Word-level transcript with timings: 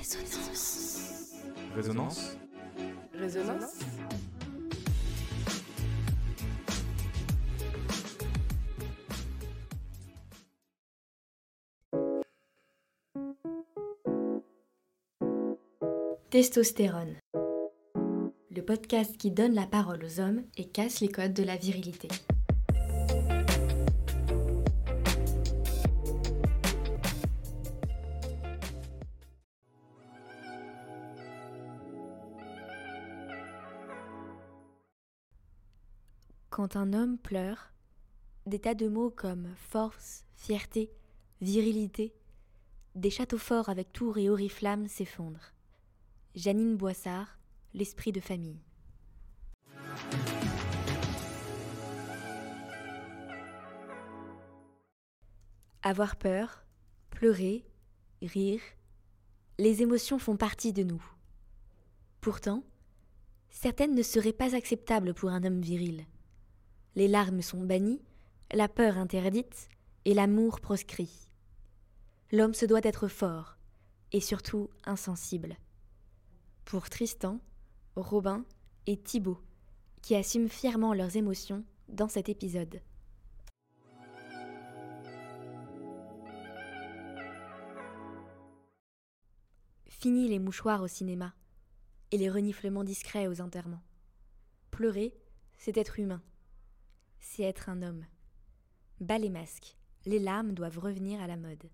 Résonance. 0.00 1.36
Résonance 1.74 2.36
Résonance 3.12 3.80
Testostérone. 16.30 17.16
Le 18.50 18.62
podcast 18.62 19.18
qui 19.18 19.30
donne 19.30 19.52
la 19.52 19.66
parole 19.66 20.02
aux 20.02 20.20
hommes 20.20 20.42
et 20.56 20.68
casse 20.68 21.00
les 21.00 21.08
codes 21.08 21.34
de 21.34 21.42
la 21.42 21.56
virilité. 21.56 22.08
Quand 36.60 36.76
un 36.76 36.92
homme 36.92 37.16
pleure, 37.16 37.72
des 38.44 38.58
tas 38.58 38.74
de 38.74 38.86
mots 38.86 39.08
comme 39.08 39.48
force, 39.56 40.26
fierté, 40.34 40.92
virilité, 41.40 42.14
des 42.94 43.08
châteaux 43.08 43.38
forts 43.38 43.70
avec 43.70 43.94
tours 43.94 44.18
et 44.18 44.28
oriflammes 44.28 44.86
s'effondrent. 44.86 45.54
Janine 46.34 46.76
Boissard, 46.76 47.38
L'esprit 47.72 48.12
de 48.12 48.20
famille. 48.20 48.60
Avoir 55.82 56.16
peur, 56.16 56.66
pleurer, 57.08 57.64
rire, 58.20 58.60
les 59.56 59.80
émotions 59.80 60.18
font 60.18 60.36
partie 60.36 60.74
de 60.74 60.82
nous. 60.82 61.02
Pourtant, 62.20 62.62
certaines 63.48 63.94
ne 63.94 64.02
seraient 64.02 64.34
pas 64.34 64.54
acceptables 64.54 65.14
pour 65.14 65.30
un 65.30 65.42
homme 65.44 65.62
viril. 65.62 66.04
Les 66.96 67.06
larmes 67.06 67.42
sont 67.42 67.64
bannies, 67.64 68.02
la 68.52 68.68
peur 68.68 68.98
interdite 68.98 69.68
et 70.04 70.14
l'amour 70.14 70.60
proscrit. 70.60 71.30
L'homme 72.32 72.54
se 72.54 72.66
doit 72.66 72.80
être 72.82 73.06
fort 73.06 73.56
et 74.12 74.20
surtout 74.20 74.70
insensible. 74.84 75.56
Pour 76.64 76.90
Tristan, 76.90 77.40
Robin 77.96 78.44
et 78.86 78.96
Thibaut, 78.96 79.40
qui 80.02 80.16
assument 80.16 80.48
fièrement 80.48 80.94
leurs 80.94 81.16
émotions 81.16 81.64
dans 81.88 82.08
cet 82.08 82.28
épisode. 82.28 82.80
Fini 89.86 90.28
les 90.28 90.38
mouchoirs 90.38 90.82
au 90.82 90.88
cinéma 90.88 91.34
et 92.10 92.18
les 92.18 92.30
reniflements 92.30 92.84
discrets 92.84 93.26
aux 93.26 93.40
enterrements. 93.40 93.82
Pleurer, 94.70 95.14
c'est 95.58 95.76
être 95.76 96.00
humain. 96.00 96.22
C'est 97.20 97.42
être 97.44 97.68
un 97.68 97.82
homme. 97.82 98.04
Bas 99.00 99.18
les 99.18 99.30
masques, 99.30 99.76
les 100.06 100.18
larmes 100.18 100.52
doivent 100.52 100.78
revenir 100.78 101.20
à 101.20 101.26
la 101.26 101.36
mode. 101.36 101.70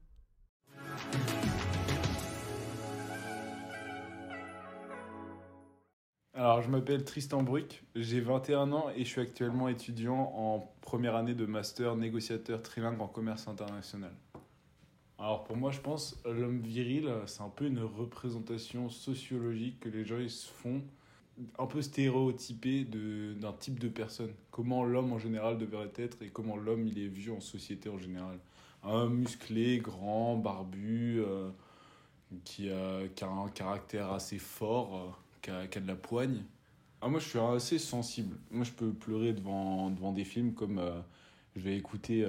Alors, 6.34 6.60
je 6.60 6.68
m'appelle 6.68 7.02
Tristan 7.04 7.42
Bruck, 7.42 7.82
j'ai 7.94 8.20
21 8.20 8.70
ans 8.72 8.90
et 8.94 9.04
je 9.04 9.08
suis 9.08 9.22
actuellement 9.22 9.68
étudiant 9.68 10.32
en 10.36 10.70
première 10.82 11.16
année 11.16 11.34
de 11.34 11.46
master 11.46 11.96
négociateur 11.96 12.62
trilingue 12.62 13.00
en 13.00 13.08
commerce 13.08 13.48
international. 13.48 14.12
Alors, 15.18 15.44
pour 15.44 15.56
moi, 15.56 15.70
je 15.70 15.80
pense 15.80 16.20
l'homme 16.26 16.60
viril, 16.60 17.10
c'est 17.24 17.40
un 17.40 17.48
peu 17.48 17.64
une 17.64 17.78
représentation 17.78 18.90
sociologique 18.90 19.80
que 19.80 19.88
les 19.88 20.04
gens 20.04 20.18
se 20.28 20.46
font, 20.46 20.82
un 21.58 21.66
peu 21.66 21.82
stéréotypée 21.82 22.84
de- 22.84 23.34
d'un 23.34 23.52
type 23.52 23.78
de 23.78 23.88
personne. 23.88 24.32
Comment 24.50 24.84
l'homme 24.84 25.12
en 25.12 25.18
général 25.18 25.58
devrait 25.58 25.92
être 25.96 26.22
et 26.22 26.28
comment 26.28 26.56
l'homme 26.56 26.86
il 26.86 26.98
est 26.98 27.08
vu 27.08 27.30
en 27.30 27.40
société 27.40 27.88
en 27.88 27.98
général. 27.98 28.38
Un 28.84 29.08
musclé, 29.08 29.78
grand, 29.78 30.36
barbu, 30.36 31.20
euh, 31.20 31.50
qui, 32.44 32.70
a, 32.70 33.06
qui 33.14 33.24
a 33.24 33.28
un 33.28 33.48
caractère 33.48 34.12
assez 34.12 34.38
fort. 34.38 34.96
euh, 34.96 35.10
qui 35.68 35.78
a, 35.78 35.80
de 35.80 35.86
la 35.86 35.94
poigne. 35.96 36.42
Ah, 37.00 37.08
moi, 37.08 37.20
je 37.20 37.28
suis 37.28 37.38
assez 37.38 37.78
sensible. 37.78 38.36
Moi, 38.50 38.64
je 38.64 38.72
peux 38.72 38.92
pleurer 38.92 39.32
devant, 39.32 39.90
devant 39.90 40.12
des 40.12 40.24
films 40.24 40.54
comme 40.54 40.78
euh, 40.78 41.00
je 41.54 41.60
vais 41.60 41.76
écouter 41.76 42.24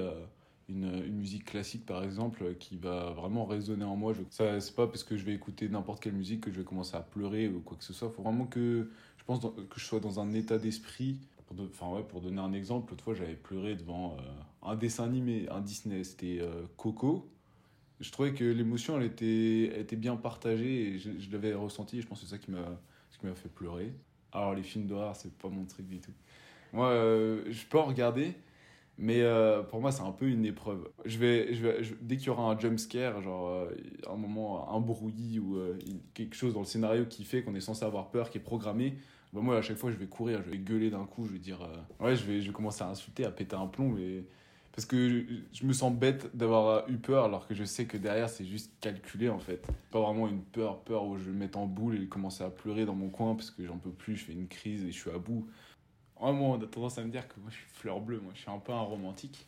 une, 0.69 1.07
musique 1.11 1.45
classique, 1.45 1.85
par 1.85 2.03
exemple, 2.03 2.43
euh, 2.43 2.53
qui 2.53 2.77
va 2.77 3.11
vraiment 3.11 3.45
résonner 3.45 3.85
en 3.85 3.95
moi. 3.95 4.13
Je, 4.13 4.21
ça, 4.29 4.59
c'est 4.59 4.75
pas 4.75 4.87
parce 4.87 5.03
que 5.03 5.17
je 5.17 5.23
vais 5.23 5.33
écouter 5.33 5.69
n'importe 5.69 6.01
quelle 6.01 6.13
musique 6.13 6.41
que 6.41 6.51
je 6.51 6.57
vais 6.57 6.65
commencer 6.65 6.95
à 6.95 7.01
pleurer 7.01 7.47
ou 7.47 7.61
quoi 7.61 7.77
que 7.77 7.83
ce 7.83 7.93
soit. 7.93 8.09
Faut 8.09 8.21
vraiment 8.21 8.45
que 8.45 8.89
je 9.17 9.23
pense 9.23 9.41
que 9.41 9.79
je 9.79 9.85
sois 9.85 9.99
dans 9.99 10.19
un 10.19 10.33
état 10.33 10.57
d'esprit. 10.57 11.19
Enfin, 11.59 11.89
ouais, 11.93 12.03
pour 12.03 12.19
donner 12.19 12.41
un 12.41 12.51
exemple, 12.51 12.91
l'autre 12.91 13.03
fois, 13.03 13.13
j'avais 13.13 13.35
pleuré 13.35 13.75
devant 13.75 14.17
euh, 14.17 14.69
un 14.69 14.75
dessin 14.75 15.05
animé, 15.05 15.47
un 15.49 15.61
Disney. 15.61 16.03
C'était 16.03 16.39
euh, 16.41 16.65
Coco. 16.75 17.29
Je 18.01 18.11
trouvais 18.11 18.33
que 18.33 18.43
l'émotion, 18.43 18.97
elle 18.97 19.05
était, 19.05 19.79
était 19.79 19.95
bien 19.95 20.17
partagée 20.17 20.89
et 20.89 20.99
je, 20.99 21.11
je 21.17 21.31
l'avais 21.31 21.53
ressenti. 21.53 21.97
Et 21.97 22.01
je 22.01 22.07
pense 22.07 22.19
que 22.19 22.25
c'est 22.25 22.31
ça 22.31 22.37
qui 22.37 22.51
m'a 22.51 22.79
qui 23.19 23.25
m'a 23.25 23.33
fait 23.33 23.49
pleurer. 23.49 23.93
Alors, 24.31 24.53
les 24.53 24.61
films 24.61 24.85
d'horreur, 24.85 25.15
c'est 25.15 25.35
pas 25.37 25.49
mon 25.49 25.65
truc 25.65 25.87
du 25.87 25.99
tout. 25.99 26.11
Moi, 26.71 26.93
je 27.49 27.65
peux 27.65 27.79
en 27.79 27.85
regarder, 27.85 28.35
mais 28.97 29.21
euh, 29.21 29.61
pour 29.61 29.79
moi, 29.79 29.91
c'est 29.91 30.01
un 30.01 30.11
peu 30.11 30.27
une 30.27 30.45
épreuve. 30.45 30.89
Je 31.05 31.19
vais, 31.19 31.53
je 31.53 31.61
vais, 31.61 31.81
dès 32.01 32.17
qu'il 32.17 32.27
y 32.27 32.29
aura 32.29 32.51
un 32.51 32.59
jump 32.59 32.79
scare, 32.79 33.21
genre 33.21 33.49
euh, 33.49 33.69
un 34.09 34.15
moment, 34.15 34.73
un 34.73 34.79
ou 34.79 35.55
euh, 35.57 35.77
quelque 36.15 36.35
chose 36.35 36.53
dans 36.53 36.61
le 36.61 36.65
scénario 36.65 37.05
qui 37.05 37.23
fait 37.23 37.43
qu'on 37.43 37.53
est 37.53 37.61
censé 37.61 37.85
avoir 37.85 38.09
peur, 38.09 38.31
qui 38.31 38.39
est 38.39 38.41
programmé, 38.41 38.97
bah, 39.33 39.41
moi, 39.41 39.57
à 39.57 39.61
chaque 39.61 39.77
fois, 39.77 39.91
je 39.91 39.97
vais 39.97 40.07
courir, 40.07 40.41
je 40.43 40.49
vais 40.49 40.57
gueuler 40.57 40.89
d'un 40.89 41.05
coup, 41.05 41.27
je 41.27 41.33
vais 41.33 41.39
dire. 41.39 41.59
ouais, 41.99 42.15
je 42.15 42.23
vais, 42.25 42.41
je 42.41 42.47
vais 42.47 42.53
commencer 42.53 42.83
à 42.83 42.87
insulter, 42.87 43.25
à 43.25 43.31
péter 43.31 43.55
un 43.55 43.67
plomb, 43.67 43.89
mais. 43.89 44.23
Parce 44.71 44.85
que 44.85 45.09
je, 45.09 45.33
je 45.53 45.65
me 45.65 45.73
sens 45.73 45.91
bête 45.91 46.35
d'avoir 46.35 46.87
eu 46.87 46.97
peur 46.97 47.23
alors 47.25 47.47
que 47.47 47.55
je 47.55 47.63
sais 47.63 47.85
que 47.85 47.97
derrière 47.97 48.29
c'est 48.29 48.45
juste 48.45 48.71
calculé 48.79 49.27
en 49.27 49.39
fait. 49.39 49.65
Pas 49.89 49.99
vraiment 49.99 50.27
une 50.27 50.43
peur, 50.43 50.81
peur 50.81 51.07
où 51.07 51.17
je 51.17 51.23
vais 51.23 51.31
me 51.31 51.39
mettre 51.39 51.57
en 51.57 51.65
boule 51.65 51.99
et 51.99 52.05
commencer 52.05 52.43
à 52.43 52.51
pleurer 52.51 52.85
dans 52.85 52.93
mon 52.93 53.09
coin 53.09 53.33
parce 53.33 53.49
que 53.49 53.65
j'en 53.65 53.79
peux 53.79 53.89
plus, 53.89 54.17
je 54.17 54.25
fais 54.25 54.33
une 54.33 54.47
crise 54.47 54.83
et 54.83 54.91
je 54.91 54.95
suis 54.95 55.09
à 55.09 55.17
bout. 55.17 55.47
Vraiment, 56.21 56.51
on 56.51 56.61
a 56.61 56.65
tendance 56.67 56.97
à 56.97 57.03
me 57.03 57.09
dire 57.09 57.27
que 57.27 57.39
moi 57.39 57.49
je 57.49 57.55
suis 57.55 57.67
fleur 57.73 57.99
bleue, 57.99 58.19
moi 58.19 58.31
je 58.33 58.41
suis 58.41 58.51
un 58.51 58.59
peu 58.59 58.71
un 58.71 58.81
romantique. 58.81 59.47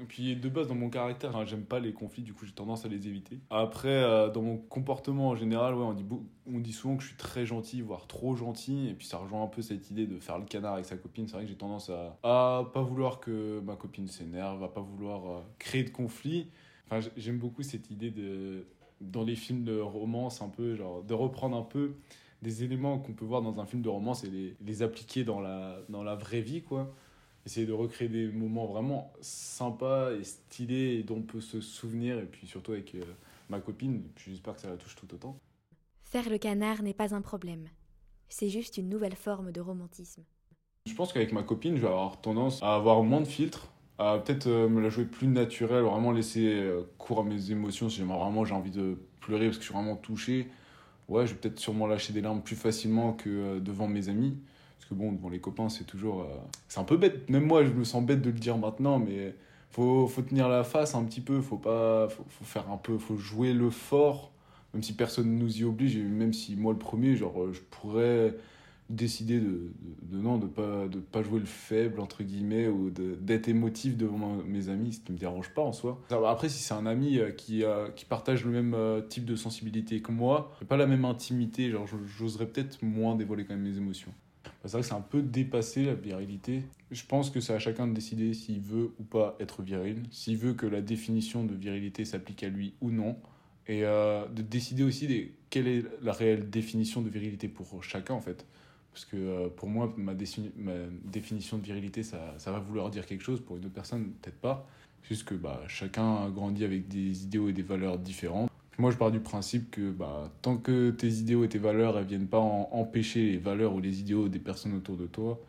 Et 0.00 0.04
puis 0.04 0.34
de 0.34 0.48
base 0.48 0.66
dans 0.66 0.74
mon 0.74 0.90
caractère, 0.90 1.46
j'aime 1.46 1.64
pas 1.64 1.78
les 1.78 1.92
conflits, 1.92 2.24
du 2.24 2.34
coup 2.34 2.44
j'ai 2.46 2.52
tendance 2.52 2.84
à 2.84 2.88
les 2.88 3.06
éviter. 3.06 3.38
Après, 3.50 3.88
euh, 3.88 4.28
dans 4.28 4.42
mon 4.42 4.56
comportement 4.56 5.28
en 5.28 5.36
général, 5.36 5.74
ouais, 5.74 5.84
on, 5.84 5.92
dit 5.92 6.04
on 6.52 6.58
dit 6.58 6.72
souvent 6.72 6.96
que 6.96 7.04
je 7.04 7.08
suis 7.08 7.16
très 7.16 7.46
gentil, 7.46 7.80
voire 7.80 8.08
trop 8.08 8.34
gentil, 8.34 8.88
et 8.88 8.94
puis 8.94 9.06
ça 9.06 9.18
rejoint 9.18 9.44
un 9.44 9.46
peu 9.46 9.62
cette 9.62 9.90
idée 9.92 10.06
de 10.06 10.18
faire 10.18 10.38
le 10.38 10.46
canard 10.46 10.74
avec 10.74 10.86
sa 10.86 10.96
copine. 10.96 11.28
C'est 11.28 11.34
vrai 11.34 11.44
que 11.44 11.48
j'ai 11.50 11.56
tendance 11.56 11.90
à, 11.90 12.18
à 12.24 12.64
pas 12.72 12.82
vouloir 12.82 13.20
que 13.20 13.60
ma 13.60 13.76
copine 13.76 14.08
s'énerve, 14.08 14.64
à 14.64 14.68
pas 14.68 14.80
vouloir 14.80 15.30
euh, 15.30 15.40
créer 15.60 15.84
de 15.84 15.90
conflits. 15.90 16.48
Enfin, 16.86 17.08
j'aime 17.16 17.38
beaucoup 17.38 17.62
cette 17.62 17.88
idée 17.92 18.10
de, 18.10 18.66
dans 19.00 19.22
les 19.22 19.36
films 19.36 19.62
de 19.62 19.78
romance, 19.78 20.42
un 20.42 20.48
peu, 20.48 20.74
genre, 20.74 21.04
de 21.04 21.14
reprendre 21.14 21.56
un 21.56 21.62
peu 21.62 21.94
des 22.44 22.62
éléments 22.62 22.98
qu'on 22.98 23.14
peut 23.14 23.24
voir 23.24 23.42
dans 23.42 23.58
un 23.58 23.66
film 23.66 23.82
de 23.82 23.88
romance 23.88 24.22
et 24.22 24.30
les, 24.30 24.56
les 24.64 24.82
appliquer 24.82 25.24
dans 25.24 25.40
la, 25.40 25.78
dans 25.88 26.04
la 26.04 26.14
vraie 26.14 26.42
vie, 26.42 26.62
quoi. 26.62 26.94
Essayer 27.46 27.66
de 27.66 27.72
recréer 27.72 28.08
des 28.08 28.28
moments 28.28 28.66
vraiment 28.66 29.12
sympas 29.20 30.12
et 30.12 30.24
stylés 30.24 30.98
et 30.98 31.02
dont 31.02 31.16
on 31.16 31.22
peut 31.22 31.40
se 31.40 31.60
souvenir, 31.60 32.18
et 32.18 32.26
puis 32.26 32.46
surtout 32.46 32.72
avec 32.72 32.94
euh, 32.94 33.02
ma 33.50 33.60
copine, 33.60 33.96
et 33.96 34.10
puis 34.14 34.30
j'espère 34.30 34.54
que 34.54 34.60
ça 34.60 34.70
la 34.70 34.76
touche 34.76 34.94
tout 34.94 35.12
autant. 35.12 35.36
Faire 36.02 36.30
le 36.30 36.38
canard 36.38 36.82
n'est 36.82 36.94
pas 36.94 37.14
un 37.14 37.20
problème. 37.20 37.68
C'est 38.28 38.48
juste 38.48 38.78
une 38.78 38.88
nouvelle 38.88 39.16
forme 39.16 39.52
de 39.52 39.60
romantisme. 39.60 40.22
Je 40.86 40.94
pense 40.94 41.12
qu'avec 41.12 41.32
ma 41.32 41.42
copine, 41.42 41.76
je 41.76 41.82
vais 41.82 41.88
avoir 41.88 42.20
tendance 42.20 42.62
à 42.62 42.74
avoir 42.74 43.02
moins 43.02 43.20
de 43.20 43.26
filtres, 43.26 43.68
à 43.98 44.18
peut-être 44.18 44.46
euh, 44.46 44.68
me 44.68 44.80
la 44.80 44.90
jouer 44.90 45.04
plus 45.04 45.28
naturelle, 45.28 45.82
vraiment 45.82 46.12
laisser 46.12 46.46
euh, 46.46 46.82
cours 46.98 47.20
à 47.20 47.24
mes 47.24 47.50
émotions 47.50 47.88
si 47.88 48.02
vraiment 48.02 48.44
j'ai 48.44 48.54
envie 48.54 48.70
de 48.70 48.98
pleurer 49.20 49.46
parce 49.46 49.58
que 49.58 49.64
je 49.64 49.68
suis 49.68 49.74
vraiment 49.74 49.96
touché. 49.96 50.48
Ouais, 51.08 51.26
je 51.26 51.32
vais 51.34 51.38
peut-être 51.40 51.58
sûrement 51.60 51.86
lâcher 51.86 52.12
des 52.12 52.20
larmes 52.20 52.40
plus 52.42 52.56
facilement 52.56 53.12
que 53.12 53.28
euh, 53.28 53.60
devant 53.60 53.86
mes 53.88 54.08
amis. 54.08 54.38
Parce 54.78 54.88
que 54.88 54.94
bon, 54.94 55.12
devant 55.12 55.28
les 55.28 55.40
copains, 55.40 55.68
c'est 55.68 55.84
toujours. 55.84 56.22
euh, 56.22 56.26
C'est 56.68 56.80
un 56.80 56.84
peu 56.84 56.96
bête, 56.96 57.28
même 57.30 57.44
moi 57.46 57.64
je 57.64 57.70
me 57.70 57.84
sens 57.84 58.04
bête 58.04 58.22
de 58.22 58.30
le 58.30 58.38
dire 58.38 58.56
maintenant, 58.58 58.98
mais 58.98 59.34
faut, 59.70 60.06
faut 60.06 60.22
tenir 60.22 60.48
la 60.48 60.64
face 60.64 60.94
un 60.94 61.04
petit 61.04 61.20
peu, 61.20 61.40
faut 61.40 61.56
pas. 61.58 62.08
Faut, 62.08 62.24
faire 62.44 62.70
un 62.70 62.76
peu. 62.78 62.98
Faut 62.98 63.16
jouer 63.16 63.52
le 63.52 63.70
fort, 63.70 64.32
même 64.72 64.82
si 64.82 64.94
personne 64.94 65.34
ne 65.34 65.38
nous 65.42 65.58
y 65.58 65.64
oblige, 65.64 65.96
et 65.96 66.02
même 66.02 66.32
si 66.32 66.56
moi 66.56 66.72
le 66.72 66.78
premier, 66.78 67.16
genre, 67.16 67.42
euh, 67.42 67.52
je 67.52 67.60
pourrais 67.60 68.34
décider 68.90 69.40
de, 69.40 69.72
de, 70.02 70.18
non 70.18 70.36
de 70.36 70.46
pas 70.46 70.86
de 70.88 70.98
pas 70.98 71.22
jouer 71.22 71.40
le 71.40 71.46
faible 71.46 72.00
entre 72.00 72.22
guillemets 72.22 72.68
ou 72.68 72.90
d'être 72.90 73.48
émotif 73.48 73.96
devant 73.96 74.36
mes 74.46 74.68
amis 74.68 74.94
ce 74.94 75.00
qui 75.00 75.12
me 75.12 75.18
dérange 75.18 75.50
pas 75.54 75.62
en 75.62 75.72
soi. 75.72 76.00
Va, 76.10 76.30
après 76.30 76.48
si 76.48 76.62
c'est 76.62 76.74
un 76.74 76.86
ami 76.86 77.18
euh, 77.18 77.30
qui 77.30 77.64
qui 77.96 78.04
partage 78.04 78.44
le 78.44 78.50
même 78.50 78.74
euh, 78.74 79.00
type 79.00 79.24
de 79.24 79.36
sensibilité 79.36 80.00
que 80.00 80.12
moi 80.12 80.52
pas 80.68 80.76
la 80.76 80.86
même 80.86 81.04
intimité 81.04 81.70
genre 81.70 81.86
j'oserais 81.86 82.46
peut-être 82.46 82.82
moins 82.82 83.16
dévoiler 83.16 83.44
quand 83.44 83.54
même 83.54 83.62
mes 83.62 83.78
émotions. 83.78 84.12
Bah, 84.44 84.50
c'est 84.64 84.72
vrai 84.72 84.80
que 84.82 84.88
c'est 84.88 84.94
un 84.94 85.00
peu 85.00 85.22
dépassé 85.22 85.84
la 85.84 85.94
virilité. 85.94 86.62
Je 86.90 87.04
pense 87.04 87.30
que 87.30 87.40
c'est 87.40 87.54
à 87.54 87.58
chacun 87.58 87.86
de 87.86 87.94
décider 87.94 88.34
s'il 88.34 88.60
veut 88.60 88.92
ou 88.98 89.02
pas 89.02 89.36
être 89.40 89.62
viril 89.62 90.02
s'il 90.10 90.36
veut 90.36 90.52
que 90.52 90.66
la 90.66 90.82
définition 90.82 91.44
de 91.44 91.54
virilité 91.54 92.04
s'applique 92.04 92.42
à 92.42 92.48
lui 92.48 92.74
ou 92.80 92.90
non 92.90 93.16
et 93.66 93.84
euh, 93.84 94.26
de 94.28 94.42
décider 94.42 94.82
aussi 94.82 95.32
quelle 95.50 95.68
est 95.68 95.84
la 96.02 96.12
réelle 96.12 96.50
définition 96.50 97.00
de 97.00 97.08
virilité 97.08 97.48
pour 97.48 97.82
chacun 97.82 98.14
en 98.14 98.20
fait. 98.20 98.44
Parce 98.94 99.06
que 99.06 99.16
euh, 99.16 99.48
pour 99.48 99.68
moi, 99.68 99.92
ma, 99.96 100.14
définition 100.14 101.58
de 101.58 101.62
virilité, 101.64 102.04
ça, 102.04 102.36
va 102.46 102.60
vouloir 102.60 102.90
dire 102.90 103.04
quelque 103.06 103.24
chose, 103.24 103.40
pour 103.40 103.56
une 103.56 103.64
autre 103.64 103.74
personne, 103.74 104.12
peut-être 104.22 104.40
pas. 104.40 104.68
Juste 105.02 105.24
que 105.24 105.34
bah, 105.34 105.60
chacun 105.66 106.14
a 106.22 106.30
grandi 106.30 106.64
avec 106.64 106.86
des 106.86 107.24
idéaux 107.24 107.48
et 107.48 107.52
des 107.52 107.62
valeurs 107.62 107.98
différentes. 107.98 108.48
Moi, 108.78 108.92
je 108.92 108.96
pars 108.96 109.10
du 109.10 109.18
principe 109.18 109.72
que 109.72 109.90
bah, 109.90 110.32
tant 110.42 110.56
que 110.56 110.90
tes 110.90 111.08
idéaux 111.08 111.42
et 111.42 111.48
tes 111.48 111.58
valeurs 111.58 111.98
ne 111.98 112.04
viennent 112.04 112.28
pas 112.28 112.38
empêcher 112.38 113.32
les 113.32 113.38
valeurs 113.38 113.74
ou 113.74 113.80
les 113.80 114.00
idéaux 114.00 114.28
des 114.28 114.38
personnes 114.38 114.76
autour 114.76 114.96
de 114.96 115.06
toi, 115.06 115.40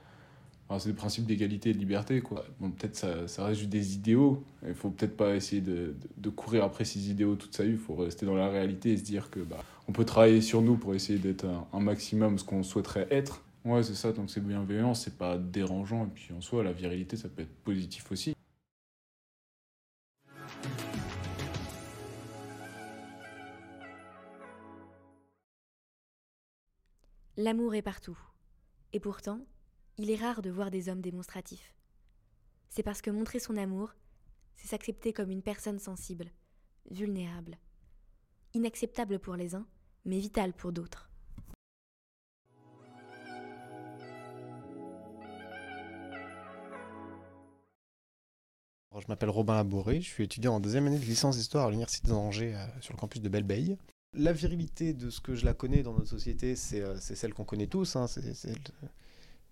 c'est 0.79 0.89
le 0.89 0.95
principe 0.95 1.25
d'égalité 1.25 1.69
et 1.69 1.73
de 1.73 1.77
liberté. 1.77 2.21
Quoi. 2.21 2.45
Peut-être 2.59 2.95
ça, 2.95 3.27
ça 3.27 3.45
reste 3.45 3.59
juste 3.59 3.71
des 3.71 3.93
idéaux. 3.93 4.43
Il 4.67 4.73
faut 4.73 4.89
peut-être 4.89 5.15
pas 5.15 5.35
essayer 5.35 5.61
de, 5.61 5.95
de, 6.17 6.29
courir 6.29 6.63
après 6.63 6.85
ces 6.85 7.09
idéaux 7.09 7.35
toute 7.35 7.55
sa 7.55 7.63
vie. 7.63 7.71
Il 7.71 7.77
faut 7.77 7.95
rester 7.95 8.25
dans 8.25 8.35
la 8.35 8.49
réalité 8.49 8.93
et 8.93 8.97
se 8.97 9.03
dire 9.03 9.29
que 9.29 9.39
bah, 9.39 9.63
on 9.87 9.91
peut 9.91 10.05
travailler 10.05 10.41
sur 10.41 10.61
nous 10.61 10.75
pour 10.77 10.95
essayer 10.95 11.19
d'être 11.19 11.45
un, 11.71 11.79
maximum 11.79 12.39
ce 12.39 12.43
qu'on 12.43 12.63
souhaiterait 12.63 13.07
être. 13.11 13.43
Ouais, 13.63 13.83
c'est 13.83 13.95
ça. 13.95 14.11
Donc 14.11 14.29
c'est 14.29 14.45
bienveillant, 14.45 14.93
c'est 14.95 15.17
pas 15.17 15.37
dérangeant. 15.37 16.05
Et 16.05 16.09
puis 16.13 16.33
en 16.33 16.41
soi, 16.41 16.63
la 16.63 16.73
virilité, 16.73 17.15
ça 17.15 17.29
peut 17.29 17.43
être 17.43 17.55
positif 17.63 18.11
aussi. 18.11 18.33
L'amour 27.37 27.75
est 27.75 27.81
partout. 27.81 28.17
Et 28.93 28.99
pourtant, 28.99 29.41
il 29.97 30.11
est 30.11 30.15
rare 30.15 30.41
de 30.41 30.49
voir 30.49 30.71
des 30.71 30.89
hommes 30.89 31.01
démonstratifs. 31.01 31.73
C'est 32.69 32.83
parce 32.83 33.01
que 33.01 33.09
montrer 33.09 33.39
son 33.39 33.55
amour, 33.55 33.93
c'est 34.55 34.67
s'accepter 34.67 35.13
comme 35.13 35.31
une 35.31 35.41
personne 35.41 35.79
sensible, 35.79 36.31
vulnérable. 36.91 37.57
Inacceptable 38.53 39.19
pour 39.19 39.35
les 39.35 39.55
uns, 39.55 39.65
mais 40.03 40.19
vital 40.19 40.53
pour 40.53 40.71
d'autres. 40.71 41.09
Je 48.97 49.07
m'appelle 49.09 49.29
Robin 49.29 49.55
Labouré, 49.55 49.99
je 49.99 50.07
suis 50.07 50.23
étudiant 50.23 50.55
en 50.55 50.59
deuxième 50.61 50.87
année 50.87 50.97
de 50.97 51.03
licence 51.03 51.35
d'histoire 51.35 51.67
à 51.67 51.69
l'Université 51.69 52.07
d'Angers 52.07 52.55
euh, 52.55 52.65
sur 52.79 52.93
le 52.93 52.97
campus 52.97 53.21
de 53.21 53.27
Belleveille. 53.27 53.77
La 54.13 54.31
virilité 54.31 54.93
de 54.93 55.09
ce 55.09 55.19
que 55.19 55.35
je 55.35 55.43
la 55.43 55.53
connais 55.53 55.83
dans 55.83 55.91
notre 55.91 56.07
société, 56.07 56.55
c'est 56.55 56.79
euh, 56.79 56.97
celle 56.97 57.33
qu'on 57.33 57.43
connaît 57.43 57.67
tous, 57.67 57.97
hein, 57.97 58.07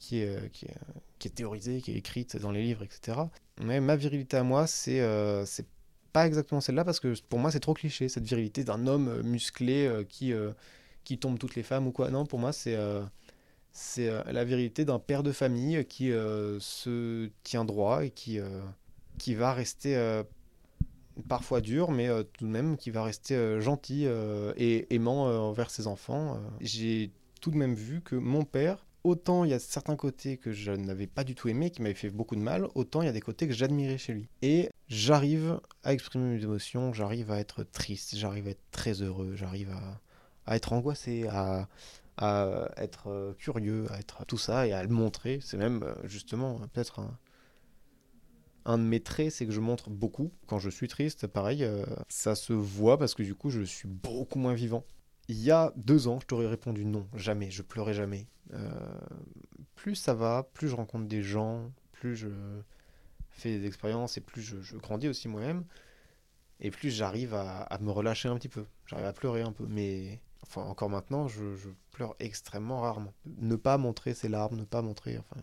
qui 0.04 0.20
est, 0.20 0.28
euh, 0.28 0.48
qui, 0.52 0.66
est, 0.66 0.76
qui 1.18 1.30
est 1.30 1.32
théorisée, 1.32 1.82
qui 1.82 1.92
est 1.92 1.96
écrite 1.96 2.36
dans 2.36 2.52
les 2.52 2.62
livres, 2.62 2.84
etc. 2.84 3.18
Mais 3.62 3.80
ma 3.80 3.96
virilité 3.96 4.36
à 4.36 4.44
moi, 4.44 4.68
c'est 4.68 5.00
euh, 5.00 5.46
c'est 5.46 5.66
pas 6.12 6.28
exactement 6.28 6.60
celle-là, 6.62 6.84
parce 6.84 7.00
que 7.00 7.14
pour 7.30 7.40
moi, 7.40 7.52
c'est 7.52 7.62
trop 7.62 7.74
cliché, 7.74 8.10
cette 8.10 8.26
virilité 8.26 8.66
d'un 8.66 8.86
homme 8.86 9.08
euh, 9.08 9.24
musclé 9.24 10.06
qui, 10.10 10.34
qui 11.06 11.18
tombe 11.18 11.40
toutes 11.40 11.56
les 11.56 11.64
femmes 11.64 11.88
ou 11.88 11.92
quoi. 11.92 12.12
Non, 12.12 12.26
pour 12.26 12.40
moi, 12.40 12.52
c'est 12.52 12.78
c'est 13.72 14.12
la 14.32 14.44
virilité 14.44 14.86
d'un 14.86 15.00
père 15.00 15.24
de 15.24 15.32
famille 15.32 15.84
qui 15.86 16.10
se 16.10 17.30
tient 17.44 17.66
droit 17.66 18.06
et 18.06 18.12
qui, 18.12 18.40
qui 19.18 19.34
va 19.34 19.54
rester 19.54 20.22
parfois 21.28 21.60
dur, 21.62 21.90
mais 21.90 22.08
tout 22.34 22.46
de 22.46 22.52
même 22.52 22.78
qui 22.78 22.92
va 22.92 23.04
rester 23.04 23.60
gentil 23.62 24.06
et 24.58 24.94
aimant 24.94 25.26
envers 25.26 25.72
ses 25.72 25.88
enfants. 25.88 26.40
J'ai 26.62 27.10
tout 27.42 27.50
de 27.50 27.58
même 27.58 27.74
vu 27.74 28.02
que 28.02 28.16
mon 28.16 28.44
père 28.44 28.86
autant 29.04 29.44
il 29.44 29.52
y 29.52 29.54
a 29.54 29.60
certains 29.60 29.96
côtés 29.96 30.38
que 30.38 30.52
je 30.52 30.72
n'avais 30.72 31.08
pas 31.08 31.24
du 31.24 31.36
tout 31.36 31.50
aimé, 31.50 31.72
qui 31.72 31.82
m'avaient 31.82 31.94
fait 31.94 32.10
beaucoup 32.10 32.36
de 32.36 32.42
mal, 32.42 32.68
autant 32.76 33.02
il 33.02 33.06
y 33.06 33.10
a 33.10 33.14
des 33.14 33.22
côtés 33.22 33.48
que 33.48 33.54
j'admirais 33.54 33.98
chez 33.98 34.14
lui. 34.14 34.28
Et 34.42 34.70
j'arrive 34.88 35.60
à 35.84 35.94
exprimer 35.94 36.36
mes 36.36 36.44
émotions, 36.44 36.94
j'arrive 36.94 37.32
à 37.32 37.40
être 37.40 37.64
triste, 37.64 38.16
j'arrive 38.16 38.48
à 38.48 38.52
être 38.52 38.64
très 38.72 39.02
heureux, 39.02 39.36
j'arrive 39.36 39.72
à, 40.46 40.56
être 40.56 40.74
angoissé, 40.74 41.28
à, 41.30 41.68
être 42.78 43.08
euh, 43.08 43.34
curieux, 43.34 43.88
à 43.92 44.00
être 44.00 44.26
tout 44.26 44.38
ça 44.38 44.68
et 44.68 44.74
à 44.74 44.84
le 44.84 44.90
montrer. 44.90 45.40
C'est 45.42 45.58
même 45.58 45.84
euh, 45.84 45.96
justement 46.04 46.60
peut-être 46.74 47.02
un, 48.66 48.78
de 48.78 48.84
mes 48.84 49.02
traits, 49.02 49.32
c'est 49.32 49.46
que 49.46 49.52
je 49.52 49.60
montre 49.60 49.90
beaucoup. 49.90 50.32
Quand 50.48 50.60
je 50.60 50.70
suis 50.70 50.88
triste, 50.88 51.28
pareil, 51.28 51.64
euh, 51.64 51.86
ça 52.10 52.36
se 52.36 52.54
voit 52.54 52.98
parce 52.98 53.16
que 53.16 53.24
du 53.24 53.36
coup, 53.36 53.50
je 53.50 53.62
suis 53.62 53.88
beaucoup 53.88 54.40
moins 54.40 54.54
vivant. 54.54 54.86
Il 55.30 55.42
y 55.42 55.52
a 55.52 55.72
deux 55.76 56.08
ans, 56.08 56.20
je 56.20 56.26
t'aurais 56.26 56.48
répondu 56.48 56.86
non, 56.86 57.08
jamais, 57.16 57.50
je 57.50 57.62
pleurais 57.62 57.94
jamais. 57.94 58.28
Euh, 58.54 58.70
plus 59.76 59.96
ça 59.96 60.14
va, 60.14 60.48
plus 60.54 60.68
je 60.68 60.76
rencontre 60.76 61.08
des 61.08 61.24
gens, 61.24 61.72
plus 61.92 62.16
je 62.16 62.30
fais 63.30 63.60
des 63.60 63.68
expériences 63.68 64.18
et 64.18 64.22
plus 64.22 64.42
je, 64.42 64.78
grandis 64.78 65.08
aussi 65.08 65.28
moi-même. 65.28 65.66
Et 66.60 66.72
plus 66.72 66.90
j'arrive 66.90 67.34
à, 67.34 67.78
me 67.82 67.92
relâcher 67.92 68.30
un 68.30 68.36
petit 68.36 68.50
peu. 68.50 68.66
J'arrive 68.86 69.06
à 69.06 69.14
pleurer 69.14 69.42
un 69.42 69.52
peu. 69.52 69.66
Mais 69.68 70.22
enfin, 70.44 70.62
encore 70.62 70.90
maintenant, 70.90 71.28
je, 71.28 71.44
pleure 71.92 72.16
extrêmement 72.20 72.82
rarement. 72.82 73.14
Ne 73.26 73.56
pas 73.56 73.78
montrer 73.78 74.14
ses 74.14 74.30
larmes, 74.30 74.58
ne 74.58 74.64
pas 74.64 74.82
montrer. 74.82 75.18
Enfin, 75.18 75.42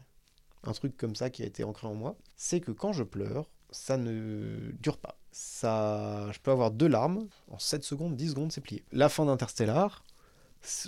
un 0.63 0.73
truc 0.73 0.97
comme 0.97 1.15
ça 1.15 1.31
qui 1.31 1.43
a 1.43 1.47
été 1.47 1.65
ancré 1.65 1.87
en 1.87 1.95
moi, 1.95 2.17
c'est 2.37 2.61
que 2.61 2.73
quand 2.73 2.93
je 2.93 3.03
pleure, 3.03 3.51
ça 3.73 3.97
ne 3.97 4.73
dure 4.81 4.99
pas. 4.99 5.17
Ça, 5.33 6.31
je 6.33 6.39
peux 6.41 6.51
avoir 6.51 6.71
deux 6.71 6.89
larmes, 6.89 7.29
en 7.49 7.59
7 7.59 7.85
secondes, 7.85 8.17
10 8.17 8.31
secondes, 8.31 8.53
c'est 8.53 8.61
plié. 8.61 8.85
La 8.93 9.09
fin 9.09 9.25
d'Interstellar, 9.25 10.05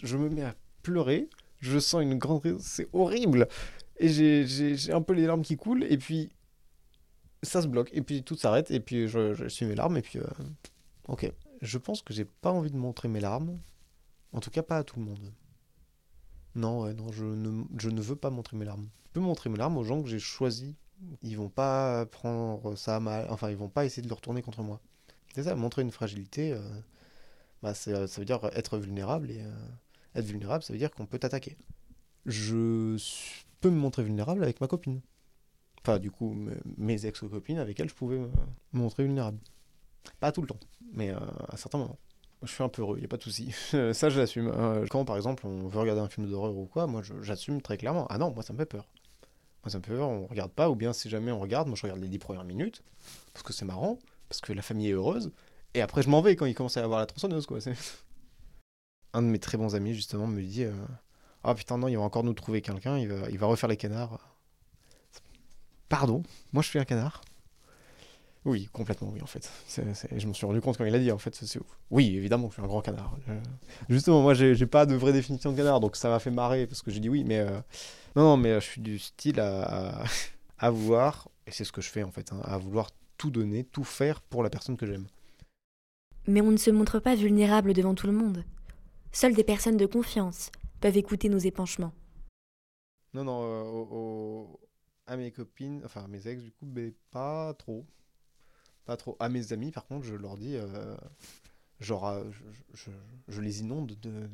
je 0.03 0.17
me 0.17 0.29
mets 0.29 0.43
à 0.43 0.55
pleurer, 0.83 1.29
je 1.61 1.79
sens 1.79 2.03
une 2.03 2.19
grande... 2.19 2.59
C'est 2.61 2.89
horrible 2.93 3.49
Et 3.99 4.09
j'ai 4.09 4.93
un 4.93 5.03
peu 5.03 5.13
les 5.13 5.27
larmes 5.27 5.43
qui 5.43 5.57
coulent, 5.57 5.85
et 5.85 5.97
puis 5.97 6.33
ça 7.43 7.63
se 7.63 7.69
bloque, 7.69 7.91
et 7.93 8.03
puis 8.03 8.23
tout 8.23 8.37
s'arrête, 8.37 8.71
et 8.71 8.81
puis 8.81 9.07
je, 9.07 9.49
suis 9.49 9.67
mes 9.67 9.75
larmes, 9.75 9.97
et 9.97 10.03
puis... 10.03 10.19
Euh, 10.19 10.27
ok. 11.09 11.33
Je 11.61 11.79
pense 11.79 12.03
que 12.03 12.13
j'ai 12.13 12.25
pas 12.25 12.51
envie 12.51 12.73
de 12.73 12.77
montrer 12.77 13.09
mes 13.09 13.21
larmes, 13.21 13.61
en 14.33 14.41
tout 14.41 14.51
cas 14.51 14.63
pas 14.63 14.79
à 14.79 14.85
tout 14.85 14.99
le 14.99 15.05
monde. 15.05 15.33
Non, 16.57 16.83
ouais, 16.83 16.95
non, 16.95 17.13
je 17.13 17.25
ne, 17.25 17.65
je 17.79 17.89
ne 17.89 18.01
veux 18.01 18.17
pas 18.17 18.31
montrer 18.31 18.57
mes 18.57 18.65
larmes. 18.65 18.89
Je 19.07 19.13
peux 19.13 19.21
montrer 19.21 19.49
mes 19.49 19.57
larmes 19.57 19.77
aux 19.77 19.85
gens 19.85 20.03
que 20.03 20.09
j'ai 20.09 20.19
choisis 20.19 20.75
ils 21.23 21.37
vont 21.37 21.49
pas 21.49 22.07
prendre 22.07 22.77
ça 22.77 23.01
mal, 23.01 23.27
enfin 23.31 23.51
ils 23.51 23.57
vont 23.57 23.69
pas 23.69 23.85
essayer 23.85 24.03
de 24.03 24.09
le 24.09 24.15
retourner 24.15 24.43
contre 24.43 24.63
moi. 24.63 24.81
C'est 25.35 25.45
ça, 25.45 25.55
montrer 25.55 25.83
une 25.83 25.91
fragilité, 25.91 26.53
euh, 26.53 26.61
bah, 27.63 27.75
ça 27.75 28.05
veut 28.05 28.25
dire 28.25 28.41
être 28.53 28.79
vulnérable 28.79 29.31
et 29.31 29.41
euh, 29.41 29.51
être 30.15 30.27
vulnérable, 30.27 30.63
ça 30.63 30.73
veut 30.73 30.79
dire 30.79 30.91
qu'on 30.91 31.07
peut 31.07 31.19
t'attaquer. 31.19 31.57
Je 32.27 32.97
peux 33.61 33.71
me 33.71 33.77
montrer 33.77 34.03
vulnérable 34.03 34.43
avec 34.43 34.61
ma 34.61 34.69
copine. 34.69 35.01
Enfin, 35.81 35.99
du 35.99 36.11
coup, 36.11 36.37
mes 36.77 37.07
ex-copines 37.07 37.59
avec 37.59 37.81
elles, 37.81 37.89
je 37.89 37.95
pouvais 37.95 38.19
me 38.19 38.31
montrer 38.73 39.05
vulnérable. 39.05 39.39
Pas 40.21 40.31
tout 40.31 40.43
le 40.43 40.47
temps, 40.47 40.61
mais 40.93 41.11
euh, 41.11 41.19
à 41.49 41.57
certains 41.57 41.79
moments. 41.79 41.99
Je 42.43 42.53
suis 42.53 42.63
un 42.63 42.69
peu 42.69 42.83
heureux, 42.83 42.97
il 42.99 43.01
n'y 43.01 43.07
a 43.07 43.09
pas 43.09 43.17
de 43.17 43.23
souci. 43.23 43.53
ça, 43.71 44.11
je 44.11 44.19
l'assume. 44.19 44.53
quand, 44.91 45.05
par 45.05 45.17
exemple, 45.17 45.47
on 45.47 45.69
veut 45.69 45.79
regarder 45.79 46.01
un 46.01 46.09
film 46.09 46.29
d'horreur 46.29 46.57
ou 46.57 46.67
quoi, 46.67 46.87
moi, 46.87 47.03
j'assume 47.23 47.63
très 47.63 47.77
clairement. 47.79 48.07
Ah 48.11 48.19
non, 48.19 48.33
moi, 48.33 48.43
ça 48.43 48.53
me 48.53 48.59
fait 48.59 48.67
peur. 48.67 48.87
Moi, 49.65 49.71
ça 49.71 49.79
on 50.01 50.27
regarde 50.27 50.51
pas, 50.51 50.69
ou 50.71 50.75
bien 50.75 50.93
si 50.93 51.09
jamais 51.09 51.31
on 51.31 51.39
regarde, 51.39 51.69
moi 51.69 51.77
je 51.77 51.83
regarde 51.83 52.01
les 52.01 52.09
10 52.09 52.19
premières 52.19 52.45
minutes, 52.45 52.83
parce 53.33 53.45
que 53.45 53.53
c'est 53.53 53.65
marrant, 53.65 53.99
parce 54.29 54.41
que 54.41 54.53
la 54.53 54.63
famille 54.63 54.89
est 54.89 54.93
heureuse, 54.93 55.31
et 55.75 55.81
après 55.81 56.03
je 56.03 56.11
m'en 56.11 56.21
vais 56.21 56.35
quand 56.35 56.47
il 56.47 56.55
commence 56.55 56.77
à 56.77 56.83
avoir 56.83 56.99
la 56.99 57.07
tronçonneuse, 57.07 57.47
quoi. 57.47 57.59
Un 59.15 59.23
de 59.23 59.27
mes 59.29 59.39
très 59.39 59.59
bons 59.59 59.75
amis, 59.75 59.95
justement, 59.95 60.27
me 60.27 60.43
dit 60.43 60.65
euh, 60.65 60.73
Ah 61.45 61.55
putain, 61.55 61.79
non, 61.79 61.87
il 61.87 61.97
va 61.97 62.03
encore 62.03 62.25
nous 62.25 62.33
trouver 62.33 62.61
quelqu'un, 62.61 62.99
il 62.99 63.09
va, 63.09 63.31
il 63.31 63.39
va 63.39 63.47
refaire 63.47 63.69
les 63.69 63.77
canards. 63.77 64.19
Pardon, 65.89 66.23
moi 66.53 66.63
je 66.63 66.69
suis 66.69 66.79
un 66.79 66.87
canard 66.87 67.21
oui, 68.45 68.69
complètement, 68.73 69.11
oui, 69.13 69.23
en 69.23 69.27
fait. 69.27 69.49
Je 70.17 70.27
me 70.27 70.33
suis 70.33 70.47
rendu 70.47 70.61
compte 70.61 70.77
quand 70.77 70.85
il 70.85 70.95
a 70.95 70.99
dit, 70.99 71.13
en 71.13 71.19
fait, 71.19 71.35
c'est 71.35 71.61
Oui, 71.91 72.17
évidemment, 72.17 72.49
je 72.49 72.55
suis 72.55 72.63
un 72.63 72.67
grand 72.67 72.81
canard. 72.81 73.17
Justement, 73.89 74.21
moi, 74.21 74.35
j'ai 74.35 74.67
pas 74.67 74.85
de 74.85 74.97
vraie 74.97 75.13
définition 75.13 75.53
de 75.53 75.57
canard, 75.57 75.79
donc 75.79 75.95
ça 75.95 76.09
m'a 76.09 76.19
fait 76.19 76.31
marrer 76.31 76.67
parce 76.67 76.83
que 76.83 76.91
j'ai 76.91 77.01
dit 77.01 77.09
oui, 77.09 77.23
mais. 77.25 77.39
Euh, 77.39 77.61
non, 78.17 78.25
non, 78.25 78.37
mais 78.37 78.51
euh, 78.51 78.61
je 78.61 78.67
suis 78.67 78.81
du 78.81 78.99
style 78.99 79.39
à, 79.39 80.05
à, 80.59 80.71
vouloir, 80.71 81.29
et 81.47 81.53
c'est 81.53 81.65
ce 81.65 81.73
que 81.73 81.81
je 81.81 81.89
fais 81.89 82.03
en 82.03 82.11
fait, 82.11 82.33
hein, 82.33 82.41
à 82.45 82.59
vouloir 82.59 82.91
tout 83.17 83.31
donner, 83.31 83.65
tout 83.65 83.85
faire 83.85 84.21
pour 84.21 84.43
la 84.43 84.51
personne 84.51 84.77
que 84.77 84.87
j'aime. 84.87 85.07
Mais 86.27 86.41
on 86.41 86.51
ne 86.51 86.57
se 86.57 86.71
montre 86.71 86.99
pas 86.99 87.15
vulnérable 87.15 87.73
devant 87.73 87.95
tout 87.95 88.07
le 88.07 88.13
monde. 88.13 88.45
Seules 89.13 89.35
des 89.35 89.45
personnes 89.45 89.77
de 89.77 89.87
confiance 89.87 90.51
peuvent 90.81 90.97
écouter 90.97 91.29
nos 91.29 91.39
épanchements. 91.39 91.93
Non, 93.15 93.25
non, 93.25 93.41
euh, 93.45 94.57
à 95.07 95.17
mes 95.17 95.31
copines, 95.31 95.83
enfin 95.85 96.05
à 96.05 96.09
mes 96.09 96.27
ex, 96.27 96.43
du 96.43 96.51
coup, 96.51 96.67
mais 96.67 96.93
pas 97.11 97.55
trop. 97.55 97.87
Pas 98.85 98.97
trop. 98.97 99.17
À 99.21 99.29
mes 99.29 99.53
amis, 99.53 99.71
par 99.71 99.87
contre, 99.87 100.05
je 100.05 100.15
leur 100.15 100.37
dis, 100.37 100.57
euh, 100.57 100.97
genre, 101.81 102.09
euh, 102.09 102.25
je, 102.75 102.91
je, 103.29 103.41
les 103.41 103.61
inonde 103.61 103.97
de, 104.01 104.29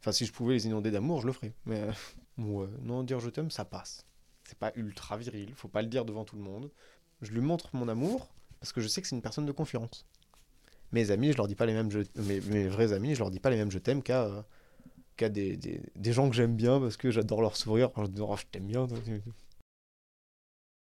Enfin, 0.00 0.12
si 0.12 0.24
je 0.24 0.32
pouvais 0.32 0.54
les 0.54 0.66
inonder 0.66 0.90
d'amour, 0.90 1.20
je 1.20 1.26
le 1.26 1.32
ferais. 1.32 1.52
Mais 1.64 1.82
euh, 2.38 2.66
non, 2.82 3.02
dire 3.02 3.18
je 3.20 3.28
t'aime, 3.28 3.50
ça 3.50 3.64
passe. 3.64 4.06
C'est 4.44 4.58
pas 4.58 4.72
ultra 4.76 5.16
viril, 5.16 5.52
faut 5.56 5.68
pas 5.68 5.82
le 5.82 5.88
dire 5.88 6.04
devant 6.04 6.24
tout 6.24 6.36
le 6.36 6.42
monde. 6.42 6.70
Je 7.22 7.32
lui 7.32 7.40
montre 7.40 7.74
mon 7.74 7.88
amour 7.88 8.28
parce 8.60 8.72
que 8.72 8.80
je 8.80 8.88
sais 8.88 9.02
que 9.02 9.08
c'est 9.08 9.16
une 9.16 9.22
personne 9.22 9.46
de 9.46 9.52
confiance. 9.52 10.06
Mes 10.92 11.10
amis, 11.10 11.32
je 11.32 11.36
leur 11.36 11.48
dis 11.48 11.56
pas 11.56 11.66
les 11.66 11.72
mêmes 11.72 11.90
je... 11.90 12.00
mes, 12.22 12.40
mes 12.40 12.68
vrais 12.68 12.92
amis, 12.92 13.14
je 13.14 13.18
leur 13.18 13.30
dis 13.30 13.40
pas 13.40 13.50
les 13.50 13.56
mêmes 13.56 13.72
je 13.72 13.78
t'aime 13.78 14.02
qu'à 14.02 14.44
des, 15.18 15.56
des, 15.56 15.82
des, 15.96 16.12
gens 16.12 16.30
que 16.30 16.36
j'aime 16.36 16.54
bien 16.54 16.78
parce 16.78 16.96
que 16.96 17.10
j'adore 17.10 17.42
leur 17.42 17.56
sourire. 17.56 17.90
je 17.96 18.06
dis 18.06 18.20
oh, 18.20 18.36
je 18.36 18.44
t'aime 18.52 18.66
bien. 18.66 18.86